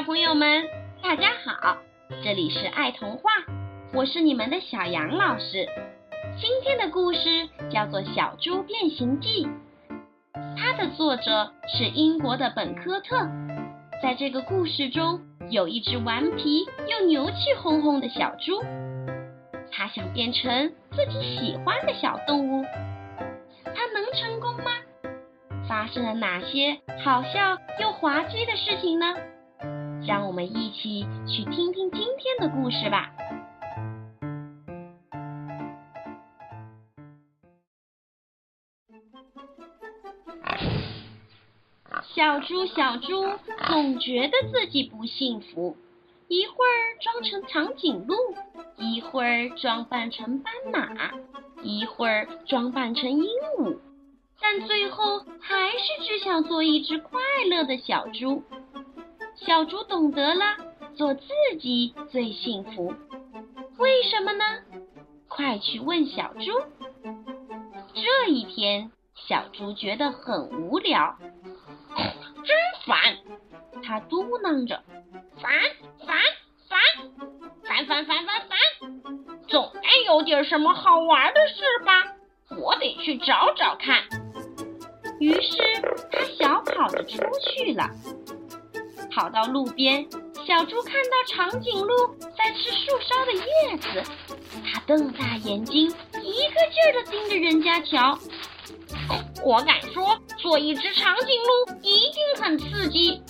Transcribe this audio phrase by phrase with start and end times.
[0.00, 0.64] 小朋友们，
[1.02, 1.76] 大家好，
[2.24, 3.30] 这里是爱童话，
[3.92, 5.68] 我是你们的小杨老师。
[6.40, 9.46] 今天的故事叫做《小猪变形记》，
[10.56, 13.28] 它的作者是英国的本科特。
[14.02, 15.20] 在这个故事中，
[15.50, 18.64] 有一只顽皮又牛气哄哄的小猪，
[19.70, 22.64] 它想变成自己喜欢的小动物，
[23.66, 24.70] 它能成功吗？
[25.68, 29.14] 发生了哪些好笑又滑稽的事情呢？
[30.06, 33.12] 让我们一起去听听今天的故事吧。
[42.14, 43.26] 小猪小猪
[43.66, 45.76] 总觉得自己不幸福，
[46.28, 48.14] 一会儿装成长颈鹿，
[48.76, 51.12] 一会儿装扮成斑马，
[51.62, 53.26] 一会儿装扮成鹦
[53.58, 53.78] 鹉，
[54.40, 58.42] 但最后还是只想做一只快乐的小猪。
[59.46, 60.56] 小猪懂得了，
[60.94, 62.94] 做自己最幸福。
[63.78, 64.44] 为什么呢？
[65.28, 66.52] 快去问小猪。
[67.94, 71.16] 这一天，小猪觉得很无聊，
[72.44, 73.16] 真烦。
[73.82, 74.82] 他嘟囔着
[75.40, 75.50] ：“烦
[76.06, 76.18] 烦
[76.68, 76.78] 烦，
[77.64, 78.58] 烦烦烦烦烦，
[79.48, 82.14] 总该有点什么好玩的事吧？
[82.58, 84.02] 我得去找找看。”
[85.18, 85.58] 于是
[86.12, 87.88] 他小跑着出去了。
[89.10, 90.06] 跑到路边，
[90.46, 94.10] 小猪看到长颈鹿在吃树梢的叶子，
[94.64, 98.18] 它瞪大眼睛，一个劲儿地盯着人家瞧。
[99.44, 103.22] 我敢说，做一只长颈鹿一定很刺激。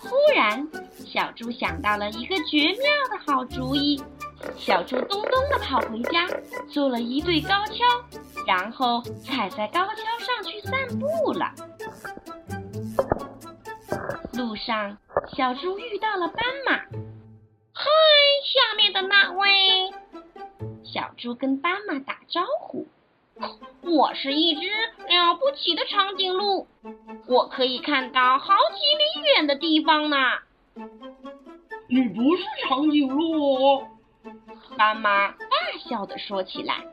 [0.00, 0.66] 忽然，
[1.06, 4.02] 小猪想到了一个绝妙的好主意，
[4.56, 6.26] 小猪咚咚地跑回家，
[6.70, 7.84] 做了一对高跷，
[8.46, 11.52] 然后踩在高跷上去散步了。
[14.38, 14.98] 路上，
[15.36, 16.76] 小猪遇到了斑马。
[17.72, 17.84] 嗨，
[18.44, 19.90] 下面的那位。
[20.84, 22.86] 小猪跟斑马打招呼。
[23.82, 24.68] 我是一只
[25.08, 26.68] 了不起的长颈鹿，
[27.26, 30.16] 我可以看到好几里远的地方呢。
[31.88, 33.88] 你不是长颈鹿哦。
[34.76, 35.36] 斑马大
[35.80, 36.84] 笑的说起来。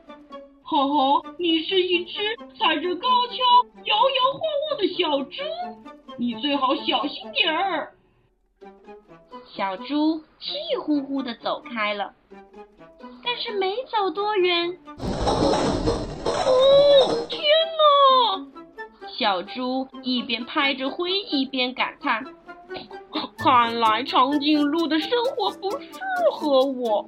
[0.64, 3.36] 哈哈，你是一只踩着高跷
[3.84, 5.95] 摇摇晃晃的小猪。
[6.18, 7.92] 你最好小心点儿。
[9.54, 12.14] 小猪气呼呼地走开了，
[13.22, 14.78] 但是没走多远，
[16.26, 17.42] 哦，天
[17.78, 18.46] 哪！
[19.18, 22.24] 小猪一边拍着灰，一边感叹
[23.38, 25.88] ：“看来长颈鹿的生活不适
[26.32, 27.06] 合我，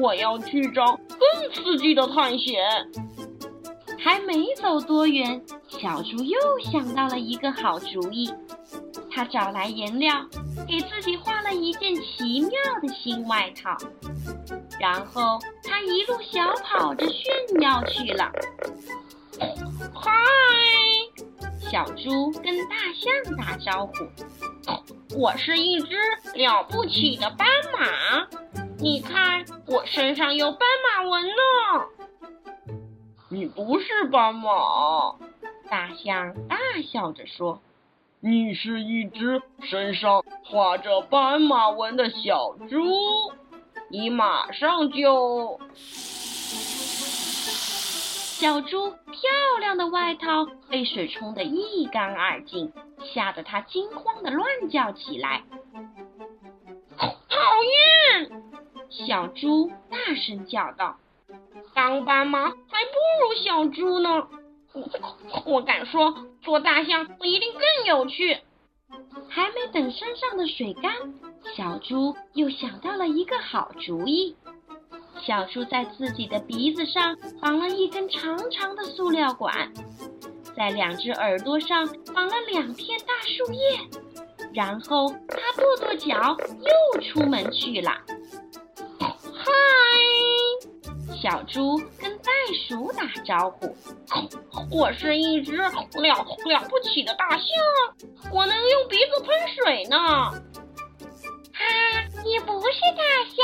[0.00, 2.60] 我要去找更刺激的探险。”
[4.02, 6.38] 还没走多远，小猪又
[6.72, 8.32] 想到了一个好主意。
[9.14, 10.26] 他找来颜料，
[10.66, 12.50] 给自己画了一件奇妙
[12.82, 13.76] 的新外套。
[14.80, 18.32] 然后他一路小跑着炫耀去了。
[19.94, 20.10] 嗨，
[21.70, 23.92] 小猪跟大象打招呼
[25.16, 25.96] ：“我是一只
[26.34, 28.26] 了不起的斑马，
[28.78, 30.60] 你看我身上有斑
[30.90, 32.06] 马纹呢。”
[33.32, 35.16] 你不是斑马，
[35.70, 37.62] 大象大笑着说
[38.20, 43.32] ：“你是一只身上画着斑马纹的小猪，
[43.88, 45.58] 你马上就……”
[48.38, 52.70] 小猪漂亮的外套被水冲得一干二净，
[53.14, 55.42] 吓得它惊慌的乱叫起来。
[56.98, 57.08] 讨
[58.20, 58.42] 厌！
[58.90, 60.98] 小猪大声叫道。
[61.74, 62.56] 当斑马还不
[63.20, 64.28] 如小猪呢，
[65.46, 68.38] 我敢说做大象一定更有趣。
[69.28, 70.92] 还没等身上的水干，
[71.56, 74.36] 小猪又想到了一个好主意。
[75.24, 79.72] 小猪在自己的鼻子上绑了一根长长的塑料管，
[80.54, 83.80] 在两只耳朵上绑了两片大树叶，
[84.52, 86.36] 然后他跺跺脚
[86.94, 87.92] 又出门去了。
[91.22, 92.32] 小猪跟袋
[92.66, 93.76] 鼠打招呼
[94.76, 97.46] ：“我是一只了了不起的大象，
[98.32, 99.96] 我能用鼻子喷水呢。”
[101.54, 101.64] 哈，
[102.24, 103.38] 你不是大象，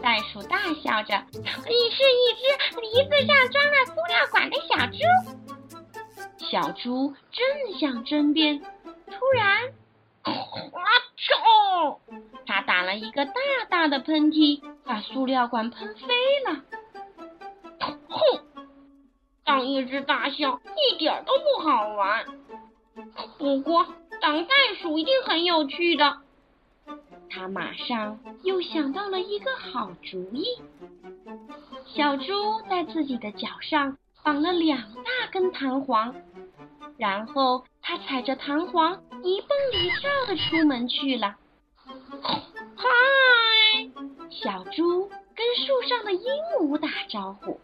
[0.00, 2.46] 袋鼠大笑着：“你是一只
[2.80, 4.98] 鼻子上装了塑料管的小猪。”
[6.48, 9.64] 小猪正想争辩，突然，
[10.22, 10.32] 啊
[11.18, 11.98] 啾！
[12.46, 13.32] 它打了一个大
[13.68, 16.06] 大的喷嚏，把塑料管喷飞
[16.46, 16.62] 了。
[18.14, 18.40] 哼，
[19.44, 22.24] 当一只大象一点都不好玩。
[23.38, 23.86] 不过
[24.20, 26.18] 当袋鼠一定很有趣的。
[27.30, 30.44] 他马上又想到了一个好主意。
[31.86, 32.24] 小猪
[32.68, 36.14] 在自己的脚上绑了两大根弹簧，
[36.96, 41.36] 然后他踩着弹簧一蹦一跳的出门去了。
[42.76, 42.88] 嗨，
[44.30, 46.22] 小猪跟树上的鹦
[46.60, 47.58] 鹉打招呼。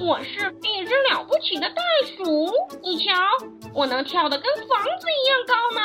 [0.00, 1.82] 我是一只了不起的袋
[2.16, 2.52] 鼠，
[2.82, 3.12] 你瞧，
[3.72, 5.80] 我能跳得跟房子一样高呢。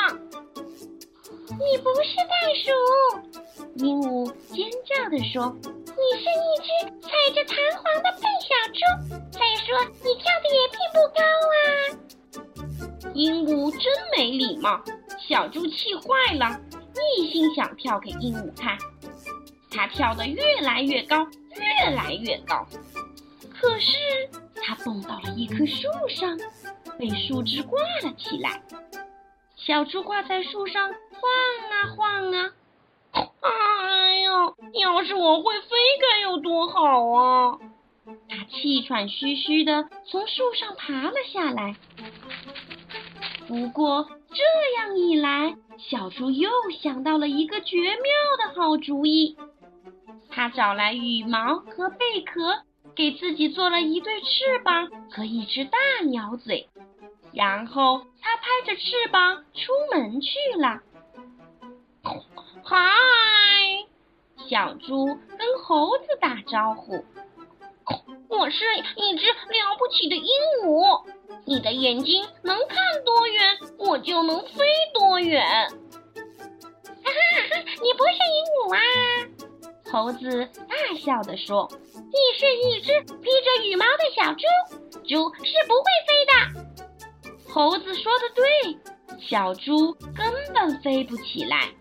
[1.50, 2.34] 你不是袋
[2.64, 2.70] 鼠，
[3.76, 6.68] 鹦鹉尖叫地说：“你是一只
[7.00, 8.78] 踩着弹簧的笨小猪。
[9.30, 11.20] 再说，你跳的也并不高
[11.54, 11.62] 啊。”
[13.14, 13.82] 鹦鹉真
[14.16, 14.80] 没礼貌，
[15.28, 16.60] 小猪气坏了，
[17.18, 18.76] 一心想跳给鹦鹉看。
[19.70, 21.24] 它跳得越来越高，
[21.54, 22.66] 越来越高。
[23.60, 23.92] 可是，
[24.62, 26.38] 它蹦到了一棵树上，
[26.98, 28.62] 被树枝挂了起来。
[29.54, 31.30] 小猪挂在树上晃
[31.70, 32.50] 啊晃啊，
[33.40, 34.30] 哎呀，
[34.80, 37.58] 要是我会飞该有多好啊！
[38.30, 41.76] 它气喘吁吁地从树上爬了下来。
[43.46, 44.42] 不过这
[44.80, 46.50] 样一来，小猪又
[46.82, 48.02] 想到了一个绝妙
[48.38, 49.36] 的好主意。
[50.30, 52.62] 它找来羽毛和贝壳。
[53.00, 56.68] 给自己做了一对翅膀和一只大鸟嘴，
[57.32, 60.82] 然后他拍着翅膀出门去了。
[62.62, 62.76] 嗨，
[64.50, 67.02] 小猪跟猴子打招呼
[68.28, 70.28] ：“我是一只了不起的鹦
[70.66, 71.02] 鹉，
[71.46, 77.10] 你的眼睛能看多远，我就能飞多远。”哈
[77.48, 78.78] 哈，你不是鹦鹉啊！
[79.90, 81.66] 猴子大笑地说。
[82.12, 84.42] 你是一只披着羽毛的小猪，
[85.04, 86.32] 猪是不会飞的。
[87.48, 91.72] 猴子说的对，小猪根本飞不起来，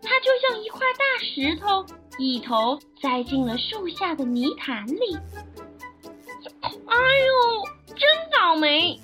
[0.00, 1.84] 它就像一块大石头，
[2.16, 5.16] 一头栽进了树下的泥潭里。
[6.62, 6.96] 哎
[7.26, 9.00] 呦，真倒霉！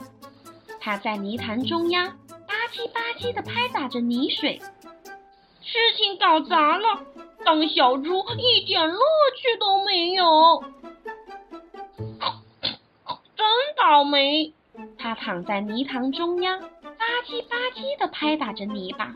[0.81, 4.61] 它在泥潭中央吧唧吧唧地拍打着泥水，
[5.71, 7.05] 事情搞砸了。
[7.45, 8.99] 当小猪一点乐
[9.37, 10.65] 趣都没有，
[13.37, 14.55] 真倒霉！
[14.99, 19.13] 它躺在泥塘中央，吧唧吧唧地拍打着泥巴。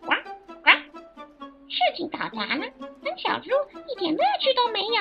[0.00, 0.12] 呱
[0.62, 0.70] 呱！
[1.68, 2.66] 事情搞砸了，
[3.04, 3.50] 当小猪
[3.88, 4.94] 一点乐趣都没有。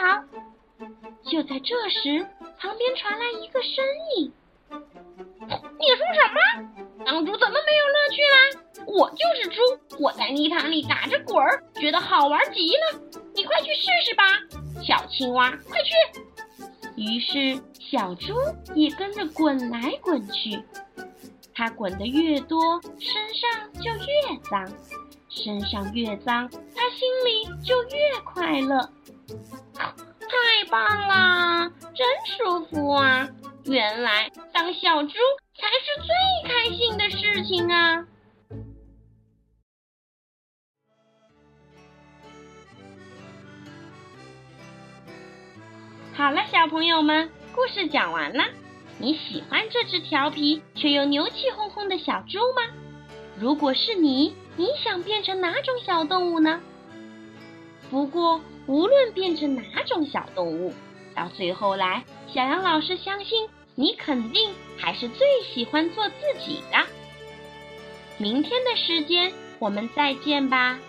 [1.29, 2.27] 就在这时，
[2.59, 3.83] 旁边传来一个声
[4.17, 4.31] 音
[4.69, 6.39] ：“你说什么？
[7.05, 8.61] 当猪怎么没有乐趣啦？”
[8.95, 9.61] 我就是猪，
[9.99, 13.01] 我在泥塘里打着滚儿，觉得好玩极了。
[13.33, 14.23] 你快去试试吧，
[14.81, 15.93] 小青蛙，快去！
[16.95, 18.33] 于是小猪
[18.73, 20.63] 也跟着滚来滚去。
[21.53, 24.65] 它滚得越多，身上就越脏；
[25.29, 28.89] 身上越脏，它心里就越快乐。
[29.75, 33.27] 太棒了，真舒服啊！
[33.65, 35.09] 原来当小猪
[35.57, 38.05] 才是最开心的事情啊！
[46.17, 48.45] 好了，小朋友们，故事讲完了。
[48.97, 52.73] 你喜欢这只调皮却又牛气哄哄的小猪吗？
[53.37, 56.61] 如果是你，你想变成哪种小动物呢？
[57.91, 60.73] 不过，无论变成哪种小动物，
[61.13, 66.77] 到最后来，小杨老师相信你肯定还是最喜欢做自己的。
[68.17, 70.79] 明天的时间，我们再见吧。